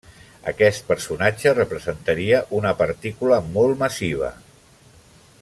[0.51, 4.33] Aquest personatge representaria una partícula molt massiva.